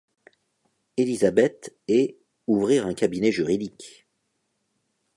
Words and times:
Elizabeth 0.97 1.75
et 1.87 2.17
ouvrir 2.47 2.87
un 2.87 2.95
cabinet 2.95 3.31
juridique. 3.31 4.07